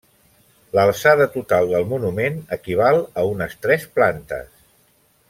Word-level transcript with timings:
L'alçada 0.77 1.27
total 1.35 1.69
del 1.73 1.85
monument 1.93 2.39
equival 2.57 2.99
a 3.23 3.27
unes 3.37 3.55
tres 3.67 3.87
plantes. 3.99 4.53